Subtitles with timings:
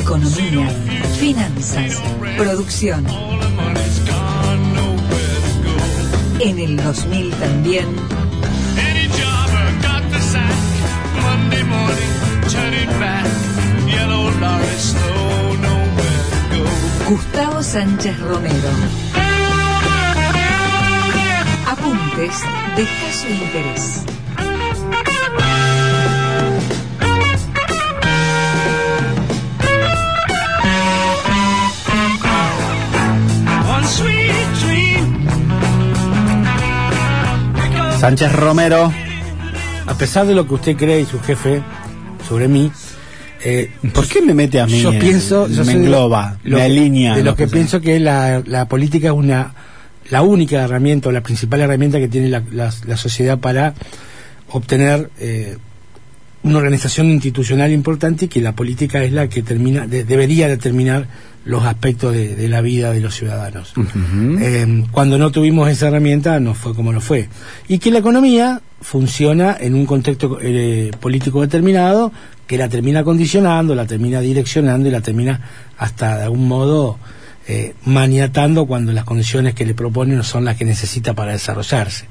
[0.00, 0.66] economía,
[1.18, 2.00] finanzas,
[2.36, 3.06] producción.
[6.40, 7.86] En el 2000 también.
[17.08, 18.70] Gustavo Sánchez Romero.
[21.66, 22.40] Apuntes
[22.76, 24.19] de caso interés.
[38.10, 38.92] Sánchez Romero,
[39.86, 41.62] a pesar de lo que usted cree y su jefe
[42.28, 42.72] sobre mí,
[43.44, 44.82] eh, ¿Por qué me mete a mí?
[44.82, 47.14] yo en- pienso, yo me engloba, lo- me alinea.
[47.14, 49.54] De lo que pienso que la, la política es una
[50.10, 53.74] la única herramienta o la principal herramienta que tiene la, la- la sociedad para
[54.48, 55.58] obtener eh,
[56.42, 61.06] una organización institucional importante y que la política es la que termina de- debería determinar
[61.44, 63.72] los aspectos de, de la vida de los ciudadanos.
[64.40, 67.28] Eh, cuando no tuvimos esa herramienta no fue como no fue.
[67.68, 72.12] Y que la economía funciona en un contexto eh, político determinado
[72.46, 75.40] que la termina condicionando, la termina direccionando y la termina
[75.78, 76.98] hasta de algún modo
[77.48, 82.06] eh, maniatando cuando las condiciones que le proponen no son las que necesita para desarrollarse.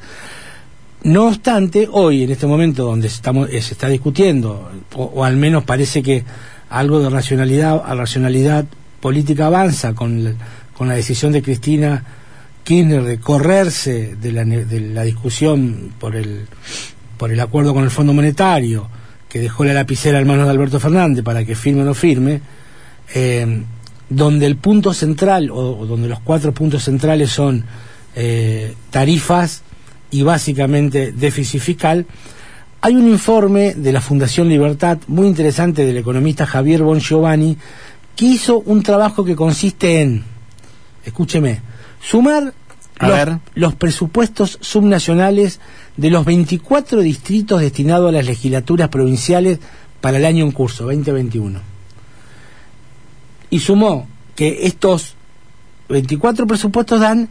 [1.03, 5.63] No obstante, hoy, en este momento donde estamos, eh, se está discutiendo, o, al menos
[5.63, 6.25] parece que
[6.69, 8.65] algo de racionalidad, a racionalidad
[8.99, 10.33] política avanza con la,
[10.73, 12.03] con la decisión de Cristina
[12.65, 16.47] Kirchner de correrse de la, de la discusión por el,
[17.17, 18.89] por el acuerdo con el Fondo Monetario,
[19.29, 22.41] que dejó la lapicera en manos de Alberto Fernández para que firme o no firme,
[23.15, 23.63] eh,
[24.09, 27.63] donde el punto central, o, o donde los cuatro puntos centrales son
[28.15, 29.63] eh, tarifas
[30.11, 32.05] y básicamente déficit fiscal,
[32.81, 37.57] hay un informe de la Fundación Libertad muy interesante del economista Javier Bongiovanni
[38.15, 40.23] que hizo un trabajo que consiste en,
[41.03, 41.61] escúcheme,
[42.01, 42.53] sumar
[42.99, 45.59] los, los presupuestos subnacionales
[45.97, 49.59] de los 24 distritos destinados a las legislaturas provinciales
[50.01, 51.59] para el año en curso, 2021.
[53.49, 55.15] Y sumó que estos
[55.89, 57.29] 24 presupuestos dan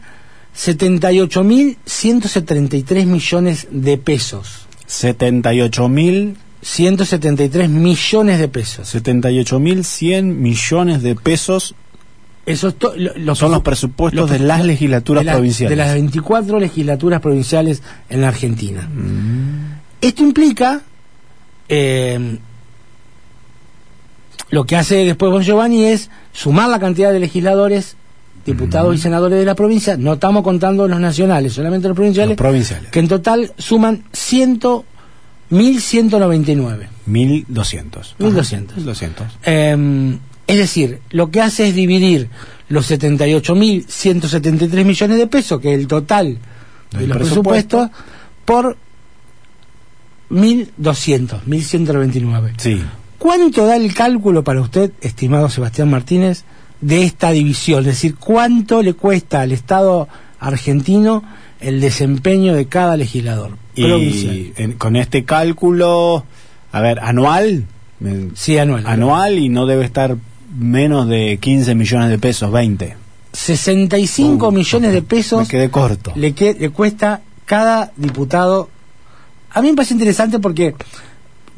[0.59, 4.65] 78.173 millones de pesos.
[4.87, 8.89] 78 mil 173 millones de pesos.
[8.89, 11.75] 78 mil 100 millones de pesos
[12.45, 15.69] Esos lo- los son los presu- presupuestos los de las legislaturas de la- provinciales.
[15.69, 18.89] De las 24 legislaturas provinciales en la Argentina.
[18.91, 19.79] Mm.
[20.01, 20.81] Esto implica
[21.69, 22.39] eh,
[24.49, 27.95] lo que hace después Bon Giovanni es sumar la cantidad de legisladores,
[28.51, 29.97] diputados y senadores de la provincia.
[29.97, 32.29] No estamos contando los nacionales, solamente los provinciales.
[32.29, 32.91] Los provinciales.
[32.91, 34.59] Que en total suman 100,
[35.49, 36.89] 1199.
[37.05, 38.15] 1200.
[38.19, 38.77] 1200.
[38.77, 39.27] 1200.
[39.43, 40.17] Eh,
[40.47, 42.29] es decir, lo que hace es dividir
[42.69, 46.39] los 78.173 millones de pesos, que es el total
[46.91, 47.77] de los presupuesto.
[47.77, 47.89] presupuestos,
[48.45, 48.77] por
[50.31, 52.53] 1.200, 1.199.
[52.57, 52.81] Sí.
[53.19, 56.45] ¿Cuánto da el cálculo para usted, estimado Sebastián Martínez,
[56.81, 57.79] de esta división?
[57.81, 60.07] Es decir, ¿cuánto le cuesta al Estado
[60.39, 61.23] argentino
[61.59, 64.35] el desempeño de cada legislador provincial?
[64.35, 66.23] Y en- con este cálculo,
[66.71, 67.65] a ver, anual,
[68.35, 68.83] Sí, anual.
[68.87, 70.15] anual y no debe estar
[70.57, 72.95] menos de 15 millones de pesos, 20.
[73.33, 76.13] 65 Uh, millones de pesos Me quedé corto.
[76.15, 78.69] le, que- le cuesta cada diputado.
[79.51, 80.75] A mí me parece interesante porque,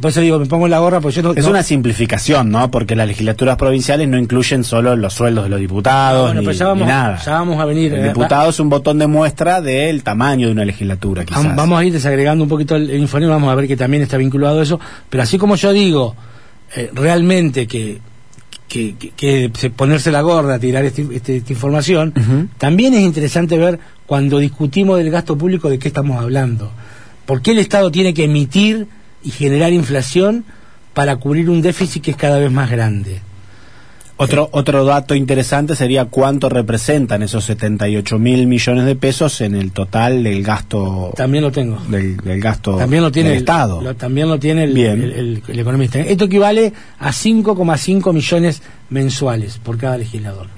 [0.01, 1.31] por eso digo, me pongo la gorra, porque yo no.
[1.33, 2.69] Es no- una simplificación, ¿no?
[2.71, 6.57] Porque las legislaturas provinciales no incluyen solo los sueldos de los diputados Bueno, ni, pero
[6.57, 7.17] ya vamos, ni nada.
[7.23, 7.93] ya vamos a venir.
[7.93, 11.55] El eh, diputado es un botón de muestra del tamaño de una legislatura, quizás.
[11.55, 14.17] Vamos a ir desagregando un poquito el, el informe, vamos a ver que también está
[14.17, 14.79] vinculado a eso.
[15.09, 16.15] Pero así como yo digo,
[16.75, 17.99] eh, realmente que,
[18.67, 22.13] que, que- que se- ponerse la gorra, tirar este- este- esta información,
[22.57, 26.71] también es interesante ver cuando discutimos del gasto público de qué estamos hablando.
[27.25, 28.87] ¿Por qué el Estado tiene que emitir
[29.23, 30.45] y generar inflación
[30.93, 33.21] para cubrir un déficit que es cada vez más grande?
[34.17, 39.71] Otro, otro dato interesante sería cuánto representan esos 78 mil millones de pesos en el
[39.71, 41.79] total del gasto También lo tengo.
[41.89, 43.81] del, del gasto También lo tiene del el Estado.
[43.81, 45.01] lo- también lo tiene el, Bien.
[45.01, 45.99] el- el- economista.
[46.01, 48.61] Esto equivale a 5,5 millones
[48.91, 50.49] mensuales por cada legislador.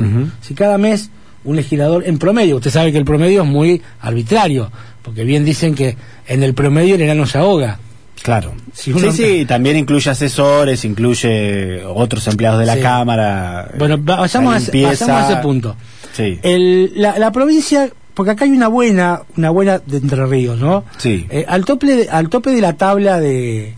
[0.41, 1.09] Si cada mes
[1.45, 4.71] un legislador, en promedio, usted sabe que el promedio es muy arbitrario,
[5.03, 5.95] porque bien dicen que
[6.27, 7.79] en el promedio el enano se ahoga.
[8.23, 8.53] Claro.
[8.73, 12.81] Si uno- Sí, sí, también incluye asesores, incluye otros empleados de la Sí.
[12.81, 13.69] Cámara.
[13.77, 15.75] Bueno, va- vayamos, a, vayamos a ese punto.
[16.13, 16.39] Sí.
[16.41, 20.83] El- la, la provincia, porque acá hay una buena, una buena de Entre Ríos, ¿no?
[20.97, 21.27] Sí.
[21.29, 23.73] Eh, al, tope de, al tope de la tabla de,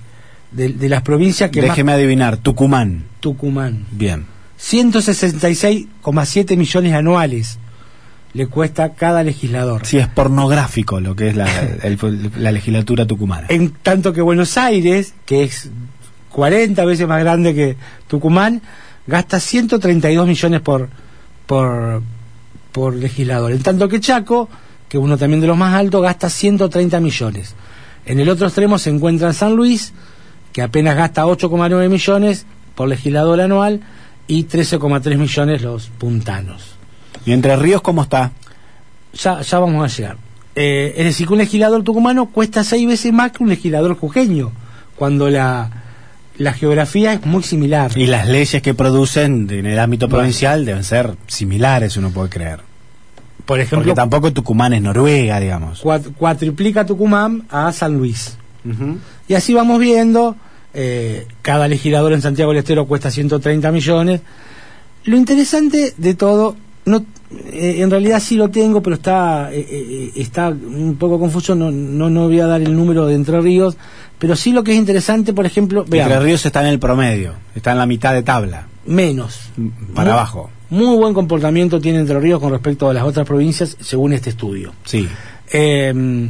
[0.52, 3.06] de, de las provincias que Déjeme adivinar, Tucumán.
[3.22, 3.86] Tucumán.
[3.92, 4.26] Bien.
[4.60, 7.60] 166,7 millones anuales
[8.36, 9.86] le cuesta cada legislador.
[9.86, 11.48] Sí, es pornográfico lo que es la,
[11.84, 13.48] el- la legislatura tucumana.
[13.50, 15.72] En tanto que Buenos Aires, que es
[16.30, 17.78] 40 veces más grande que
[18.08, 18.62] Tucumán,
[19.08, 20.90] gasta 132 millones por,
[21.46, 22.04] por,
[22.74, 23.54] por legislador.
[23.54, 24.50] En tanto que Chaco,
[24.90, 27.56] que es uno también de los más altos, gasta 130 millones.
[28.06, 29.94] En el otro extremo se encuentra San Luis,
[30.52, 32.46] que apenas gasta 8,9 millones
[32.76, 33.80] por legislador anual
[34.28, 36.75] y 13,3 millones los puntanos.
[37.26, 38.32] ¿Y Entre Ríos cómo está?
[39.14, 40.18] Ya, ya vamos a llegar.
[40.56, 44.52] Eh, es decir, que un legislador tucumano cuesta seis veces más que un legislador jujeño,
[44.96, 45.70] cuando la,
[46.38, 47.92] la geografía es muy similar.
[47.98, 50.20] Y las leyes que producen en el ámbito Bueno.
[50.20, 52.58] provincial deben ser similares, uno puede creer.
[52.60, 55.84] Por Porque ejemplo, tampoco Tucumán es Noruega, digamos.
[55.84, 58.38] cuat- cuatriplica Tucumán a San Luis.
[59.28, 60.36] Y así vamos viendo,
[60.74, 64.22] eh, cada legislador en Santiago del Estero cuesta 130 millones.
[65.04, 66.56] Lo interesante de todo,
[66.86, 67.06] no,
[67.52, 72.10] en realidad sí lo tengo, pero está, eh, eh, está un poco confuso, no, no,
[72.10, 73.78] no voy a dar el número de Entre Ríos,
[74.20, 77.72] pero sí lo que es interesante, por ejemplo, Entre Ríos está en el promedio, está
[77.72, 79.50] en la mitad de tabla, menos.
[79.94, 80.50] para Muy- abajo.
[80.70, 84.74] Muy buen comportamiento tiene Entre Ríos con respecto a las otras provincias, según este estudio.
[84.84, 85.08] Sí.
[85.52, 86.30] Eh,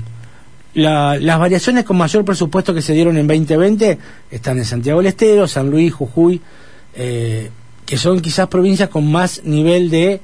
[0.73, 3.97] la- las variaciones con mayor presupuesto que se dieron en 2020
[4.29, 6.41] están en Santiago del Estero, San Luis, Jujuy,
[6.95, 7.49] eh,
[7.85, 10.19] que son quizás provincias con más nivel de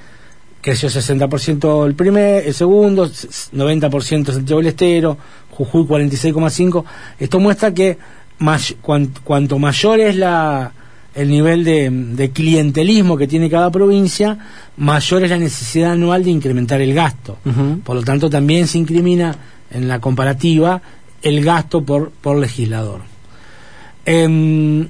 [0.61, 5.17] creció 60% el primer, el segundo, s- s- 90% Santiago del Estero,
[5.51, 6.83] Jujuy 46,5.
[7.19, 7.97] Esto muestra que
[8.39, 8.77] may-
[9.23, 10.73] cuanto mayor es la
[11.13, 14.37] el nivel de, de clientelismo que tiene cada provincia,
[14.77, 17.37] mayor es la necesidad anual de incrementar el gasto.
[17.83, 19.35] Por lo tanto, también se incrimina
[19.71, 20.81] en la comparativa
[21.21, 23.01] el gasto por, por legislador.
[24.05, 24.81] Em,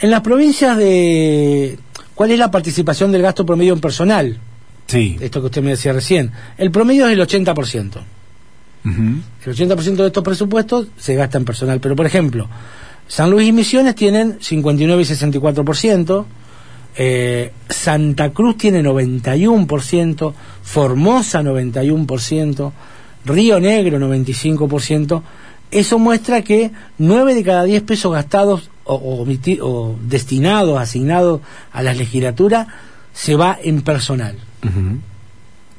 [0.00, 1.78] en las provincias de...
[2.14, 4.38] ¿Cuál es la participación del gasto promedio en personal?
[4.90, 5.16] Sí.
[5.20, 6.32] Esto que usted me decía recién.
[6.58, 8.02] El promedio es el 80%.
[8.84, 9.02] Ujú.
[9.46, 11.78] El 80% de estos presupuestos se gasta en personal.
[11.78, 12.48] Pero, por ejemplo,
[13.06, 16.24] San Luis y Misiones tienen 59 y 64%,
[16.96, 20.34] eh, Santa Cruz tiene 91%,
[20.64, 22.72] Formosa 91%,
[23.26, 25.22] Río Negro 95%.
[25.70, 29.24] Eso muestra que 9 de cada 10 pesos gastados o,
[29.62, 32.66] o destinados, asignados a la legislatura,
[33.12, 34.49] se va en personal.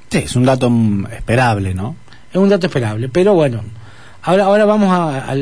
[0.10, 1.96] Sí, es un dato mm, esperable, ¿no?
[2.32, 3.62] Es un dato esperable, pero bueno,
[4.24, 5.36] ahora, ahora vamos a, a- a-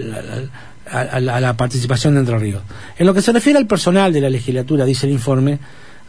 [0.91, 2.62] a- a la- a la participación de Entre Ríos.
[2.97, 5.59] En lo que se refiere al personal de la legislatura, dice el informe,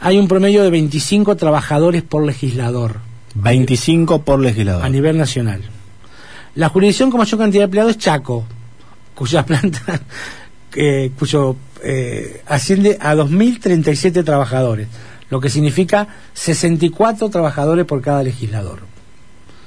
[0.01, 2.97] hay un promedio de 25 trabajadores por legislador
[3.35, 4.85] 25 por legislador.
[4.85, 5.61] a nivel nacional.
[6.55, 8.45] La jurisdicción con mayor cantidad de empleados es Chaco,
[9.15, 10.01] cuya planta,
[10.75, 14.89] eh, cuyo eh, asciende a 2.037 trabajadores,
[15.31, 18.81] lo que significa 64 trabajadores por cada legislador.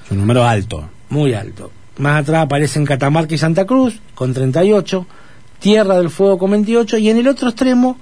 [0.06, 0.90] Es un número alto.
[1.10, 1.72] muy alto.
[1.98, 5.06] Más atrás aparecen Catamarca y Santa Cruz con 38,
[5.60, 7.98] Tierra del Fuego con 28 y en el otro extremo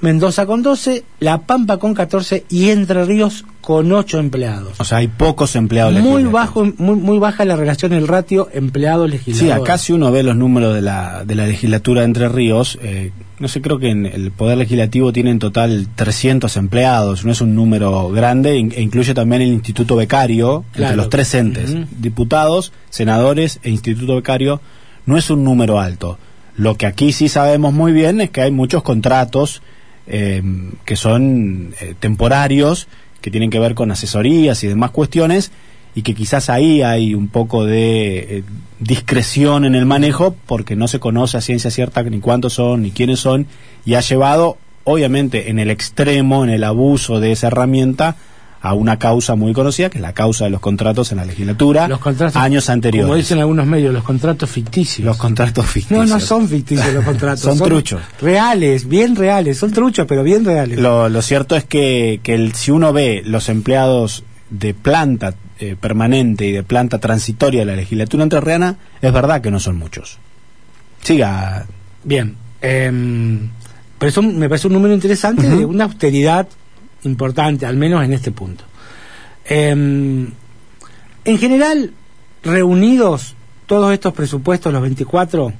[0.00, 4.80] Mendoza con 12, La Pampa con 14 y Entre Ríos con 8 empleados.
[4.80, 9.04] O sea, hay pocos empleados Muy bajo, muy, muy baja la relación, el ratio empleado
[9.06, 9.60] Sí, legislador.
[9.60, 13.12] acá si uno ve los números de la, de la legislatura de Entre Ríos, eh,
[13.38, 17.40] no sé, creo que en el Poder Legislativo tiene en total 300 empleados, no es
[17.40, 23.60] un número grande, e incluye también el Instituto Becario, entre los tres entes, diputados, senadores
[23.62, 24.60] e Instituto Becario,
[25.06, 26.18] no es un número alto.
[26.56, 29.62] Lo que aquí sí sabemos muy bien es que hay muchos contratos
[30.10, 30.42] eh,
[30.84, 32.88] que son eh, temporarios,
[33.20, 35.52] que tienen que ver con asesorías y demás cuestiones,
[35.94, 38.44] y que quizás ahí hay un poco de eh,
[38.78, 42.90] discreción en el manejo porque no se conoce a ciencia cierta ni cuántos son ni
[42.92, 43.46] quiénes son
[43.84, 48.16] y ha llevado obviamente en el extremo, en el abuso de esa herramienta
[48.62, 51.88] a una causa muy conocida que es la causa de los contratos en la legislatura
[51.88, 53.06] los contratos, años anteriores.
[53.06, 55.04] Como dicen algunos medios, los contratos ficticios.
[55.06, 56.08] los contratos no, ficticios.
[56.08, 57.40] no son ficticios los contratos.
[57.40, 58.00] Son truchos.
[58.20, 59.56] Reales, bien reales.
[59.58, 60.78] Son truchos, pero bien reales.
[60.78, 65.76] Lo, lo cierto es que, que el- si uno ve los empleados de planta eh,
[65.80, 70.18] permanente y de planta transitoria de la legislatura entrerriana, es verdad que no son muchos.
[71.02, 71.66] Siga.
[72.04, 72.36] Bien.
[72.60, 73.48] em,
[73.98, 76.46] pero eso me parece un número interesante de una austeridad
[77.04, 78.64] importante, al menos en este punto.
[79.44, 80.28] Em,
[81.24, 81.92] en general,
[82.42, 83.34] reunidos
[83.66, 85.52] todos estos presupuestos, los 24,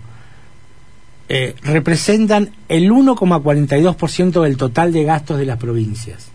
[1.28, 6.28] eh, representan el 1,42% del total de gastos de las provincias.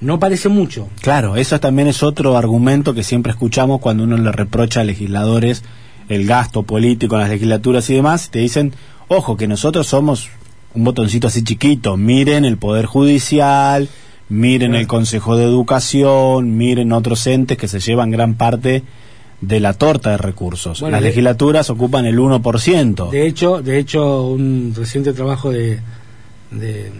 [0.00, 4.32] No parece mucho, Claro, eso también es otro argumento que siempre escuchamos cuando uno le
[4.32, 5.62] reprocha a legisladores
[6.08, 8.30] el gasto político en las legislaturas y demás.
[8.30, 8.72] Te dicen,
[9.08, 10.28] ojo, que nosotros somos
[10.74, 13.88] un botoncito así chiquito, miren el Poder Judicial,
[14.30, 18.82] miren el Consejo de Educación, miren otros entes que se llevan gran parte
[19.42, 20.80] de la torta de recursos.
[20.80, 23.10] Bueno, Las de- legislaturas ocupan el 1%.
[23.10, 25.80] De hecho, de hecho, un reciente trabajo de,
[26.50, 26.92] de,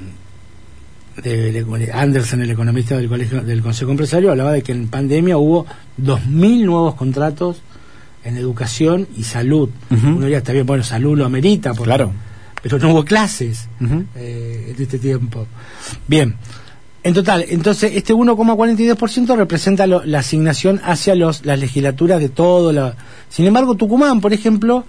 [1.23, 5.67] de Anderson, el economista del colegio del Consejo Empresario, hablaba de que en pandemia hubo
[6.01, 7.61] 2.000 nuevos contratos
[8.25, 9.69] en educación y salud.
[9.91, 12.13] Uno diría, está bien, bueno, salud lo amerita, porque- Claro.
[12.63, 13.69] pero no hubo clases
[14.17, 15.47] eh, en este tiempo.
[16.07, 16.35] Bien,
[17.03, 22.73] en total, entonces este 1,42% representa lo- la asignación hacia los, las legislaturas de todo.
[22.73, 22.95] La...
[23.29, 24.85] Sin embargo, Tucumán, por ejemplo,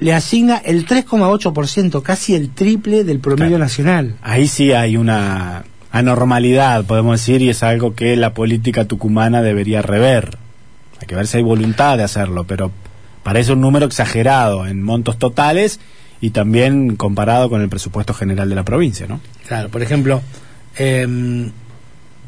[0.00, 3.64] le asigna el 3,8%, casi el triple del promedio Claro.
[3.64, 4.14] nacional.
[4.22, 9.82] Ahí sí hay una anormalidad, podemos decir, y es algo que la política tucumana debería
[9.82, 10.38] rever.
[11.00, 12.70] Hay que ver si hay voluntad de hacerlo, pero
[13.24, 15.80] parece un número exagerado en montos totales
[16.20, 19.20] y también comparado con el presupuesto general de la provincia, ¿no?
[19.48, 20.20] Claro, por ejemplo,
[20.78, 21.50] em,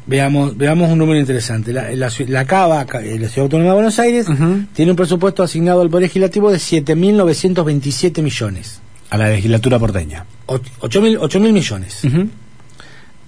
[0.05, 1.71] veamos, veamos un número interesante.
[1.73, 4.27] La, la, la CABA, ca- eh, la Ciudad Autónoma de Buenos Aires,
[4.73, 8.79] tiene un presupuesto asignado al Poder Legislativo de 7.927 millones.
[9.09, 10.25] A la legislatura porteña.
[10.47, 11.99] 8.000 mil millones.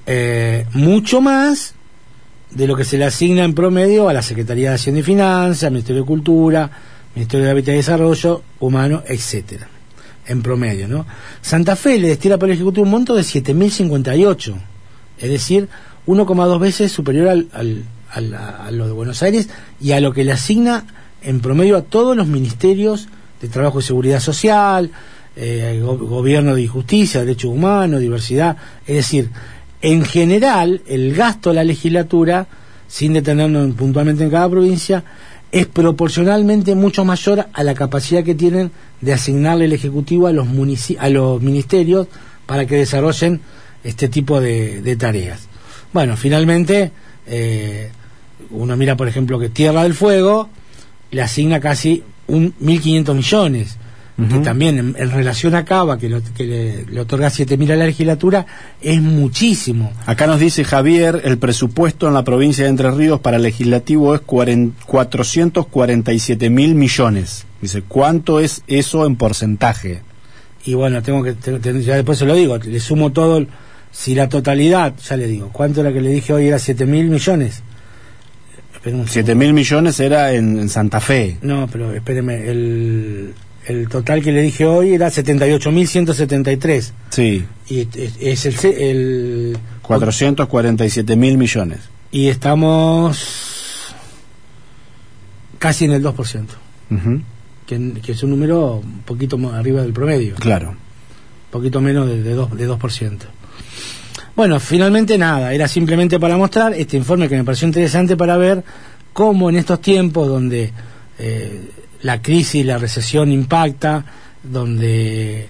[0.06, 1.74] Eh, mucho más
[2.52, 5.72] de lo que se le asigna en promedio a la Secretaría de Hacienda y Finanzas,
[5.72, 6.70] Ministerio de Cultura,
[7.16, 9.68] Ministerio de Hábitat y Desarrollo Humano, etcétera.
[10.28, 11.06] En promedio, ¿no?
[11.42, 14.56] Santa Fe le destina por el Ejecutivo un monto de 7.058,
[15.20, 15.70] es decir,
[16.08, 19.50] 1,2 veces superior al, al- al- a, lo de Buenos Aires
[19.82, 20.86] y a lo que le asigna
[21.22, 23.08] en promedio a todos los ministerios
[23.42, 24.92] de Trabajo y Seguridad Social,
[25.36, 29.30] eh, go- Gobierno de Justicia, Derechos Humanos, Diversidad, es decir,
[29.82, 32.48] en general, el gasto de la legislatura,
[32.88, 35.04] sin detenernos puntualmente en cada provincia,
[35.52, 40.48] es proporcionalmente mucho mayor a la capacidad que tienen de asignarle el Ejecutivo a los,
[41.00, 42.08] a los ministerios
[42.46, 43.42] para que desarrollen
[43.84, 45.48] este tipo de, de tareas.
[45.94, 46.92] Bueno, finalmente,
[47.28, 47.90] eh,
[48.50, 50.50] uno mira, por ejemplo, que Tierra del Fuego
[51.12, 53.78] le asigna casi un 1.500 millones,
[54.30, 57.76] que también en, en relación a Cava, que, lo- que le, le otorga 7.000 a
[57.76, 58.46] la legislatura,
[58.80, 59.92] es muchísimo.
[60.06, 64.22] Acá nos dice Javier, el presupuesto en la provincia de Entre Ríos para legislativo es
[64.22, 67.46] cuaren- 447 mil millones.
[67.62, 70.02] Dice, ¿cuánto es eso en porcentaje?
[70.66, 73.48] Y bueno, tengo que, te- te- ya después se lo digo, le sumo todo, el-
[73.94, 76.48] si la totalidad, ya le digo, ¿cuánto era que le dije hoy?
[76.48, 77.62] Era 7.000 millones.
[78.74, 79.46] Esperen un 7 segundo.
[79.46, 81.38] mil millones era en, en Santa Fe.
[81.42, 83.34] No, pero espéreme, el,
[83.68, 86.92] el total que le dije hoy era 78.173.
[87.10, 89.58] Sí, Y es, es el, el...
[89.84, 91.80] 447 mil millones.
[92.12, 93.94] Y estamos
[95.60, 96.46] casi en el 2%,
[96.92, 97.22] Ujú,
[97.66, 100.36] que, que es un número un poquito más arriba del promedio.
[100.36, 100.76] Claro.
[101.52, 103.18] poquito menos de, de, dos- de 2%.
[104.36, 108.64] Bueno, finalmente nada, era simplemente para mostrar este informe que me pareció interesante para ver
[109.14, 110.72] cómo en estos tiempos donde
[111.20, 111.70] eh,
[112.02, 114.04] la crisis, la recesión impacta,
[114.44, 115.50] donde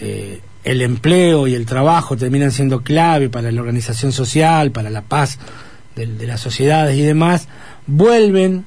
[0.00, 5.02] eh, el empleo y el trabajo terminan siendo clave para la organización social, para la
[5.02, 5.38] paz
[5.94, 7.48] de, de las sociedades y demás,
[7.86, 8.64] vuelven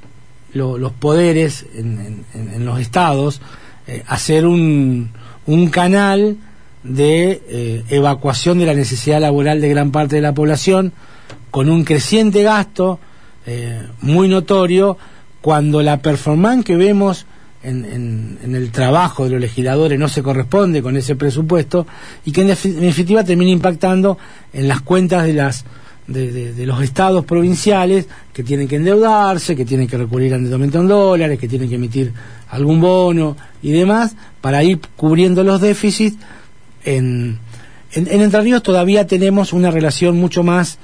[0.53, 3.41] lo- los poderes en, en- en los estados
[3.87, 5.09] eh, a ser un,
[5.47, 6.37] un canal
[6.87, 10.93] de eh, evacuación de la necesidad laboral de gran parte de la población,
[11.51, 12.99] con un creciente gasto
[13.45, 14.97] eh, muy notorio,
[15.41, 17.25] cuando la performance que vemos
[17.63, 21.87] en, en- en el trabajo de los legisladores no se corresponde con ese presupuesto
[22.25, 24.17] y que en defi- en definitiva termina impactando
[24.53, 25.65] en las cuentas de las
[26.07, 30.87] de los estados provinciales que tienen que endeudarse, que tienen que recurrir a endeudamiento en
[30.87, 32.13] dólares, que tienen que emitir
[32.49, 36.15] algún bono y demás para ir cubriendo los déficits.
[36.87, 37.39] En,
[37.91, 40.77] en, en Entre Ríos todavía tenemos una relación mucho más,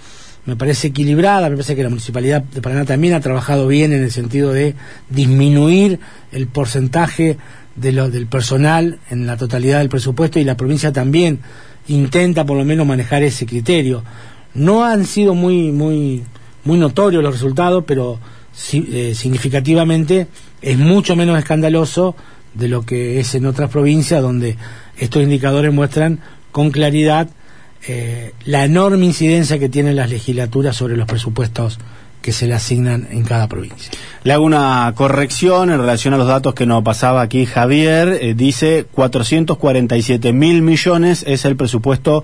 [0.46, 4.04] me parece equilibrada, me parece que la Municipalidad de Paraná también ha trabajado bien en
[4.04, 4.76] el sentido de
[5.10, 6.00] disminuir
[6.34, 7.38] el porcentaje
[7.76, 11.40] de lo, del personal en la totalidad del presupuesto y la provincia también
[11.88, 14.04] intenta por lo menos manejar ese criterio.
[14.54, 16.24] No han sido muy, muy,
[16.66, 18.20] muy notorios los resultados, pero
[18.54, 20.28] si- eh, significativamente
[20.62, 22.16] es mucho menos escandaloso
[22.54, 24.56] de lo que es en otras provincias donde
[24.98, 26.20] estos indicadores muestran
[26.52, 27.30] con claridad
[27.88, 31.80] eh, la enorme incidencia que tienen las legislaturas sobre los presupuestos
[32.22, 33.92] que se le asignan en cada provincia.
[34.24, 38.18] Le hago una corrección en relación a los datos que nos pasaba aquí Javier.
[38.22, 42.24] Eh, dice 447 mil millones es el presupuesto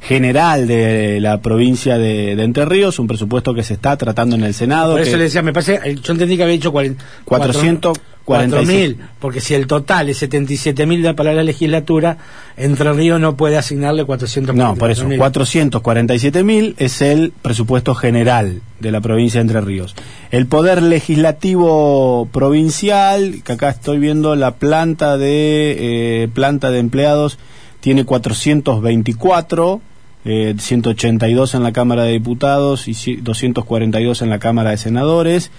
[0.00, 4.44] general de la provincia de, de Entre Ríos, un presupuesto que se está tratando en
[4.44, 4.92] el Senado.
[4.92, 8.96] Por eso que le decía, me parece, yo entendí que había dicho 40, 447 4.000,
[9.18, 12.18] porque si el total es 77.000 para la legislatura,
[12.56, 18.92] Entre Ríos no puede asignarle 400 No, por eso, 447.000 es el presupuesto general de
[18.92, 19.94] la provincia de Entre Ríos.
[20.30, 25.76] El poder legislativo provincial, que acá estoy viendo la planta de,
[26.24, 27.38] eh, planta de empleados,
[27.80, 29.80] tiene 424
[30.24, 35.50] eh, 182 en la Cámara de Diputados y 242 en la Cámara de Senadores.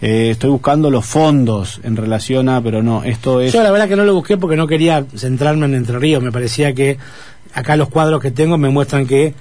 [0.00, 3.52] Eh, estoy buscando los fondos en relación a, pero no, esto es...
[3.52, 6.30] Yo la verdad que no lo busqué porque no quería centrarme en Entre Ríos, me
[6.30, 6.98] parecía que
[7.52, 9.34] acá los cuadros que tengo me muestran que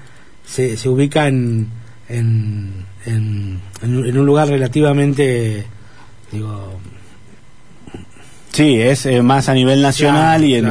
[0.45, 1.67] se, se ubica en,
[2.09, 5.65] en, en, en un lugar relativamente,
[6.31, 6.79] digo,
[8.57, 10.65] Sí, es eh, más a nivel nacional y en,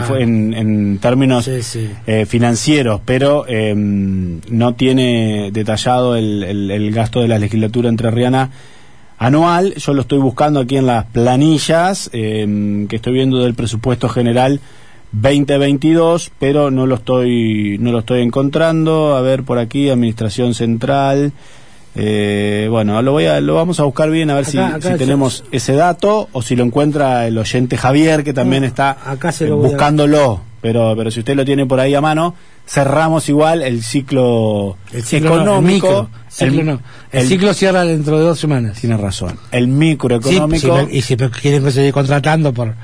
[0.54, 7.88] en, términos eh, financieros, pero em, no tiene detallado el, el, gasto de la legislatura
[7.88, 8.50] entrerriana
[9.18, 9.74] anual.
[9.74, 14.60] Yo lo estoy buscando aquí en las planillas em, que estoy viendo del presupuesto general
[15.12, 19.16] 2022, pero no lo estoy no lo estoy encontrando.
[19.16, 21.32] A ver por aquí, Administración Central.
[21.98, 24.58] Eh, bueno, lo, voy a, lo vamos a buscar bien a ver si,
[24.98, 28.98] tenemos ese dato o si lo encuentra el oyente Javier, que también está
[29.50, 30.42] buscándolo.
[30.60, 32.34] Pero, pero si usted lo tiene por ahí a mano,
[32.66, 36.10] cerramos igual el ciclo, económico.
[36.38, 38.80] el, ciclo, cierra dentro de dos semanas.
[38.80, 39.38] Tiene razón.
[39.52, 40.88] El microeconómico.
[40.90, 42.74] y si quieren seguir contratando por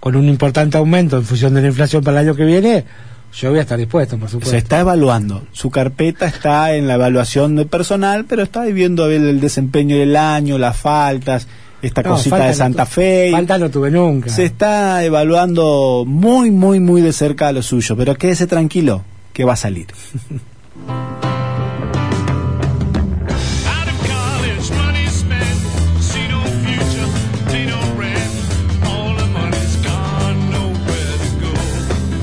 [0.00, 2.84] con un importante aumento en función de la inflación para el año que viene,
[3.32, 4.52] yo voy a estar dispuesto, por supuesto.
[4.52, 5.44] Se está evaluando.
[5.52, 10.56] Su carpeta está en la evaluación de personal, pero está viendo el desempeño del año,
[10.56, 11.48] las faltas,
[11.82, 13.30] esta cosita de Santa Fe.
[13.32, 14.30] Falta no tuve nunca.
[14.30, 19.44] Se está evaluando muy, muy, muy de cerca a lo suyo, pero quédese tranquilo, que
[19.44, 19.86] va a salir.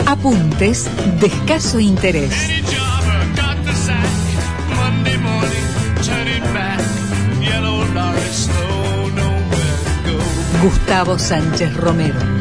[0.06, 2.34] Apuntes de escaso interés.
[10.62, 12.35] Gustavo Sánchez Romero.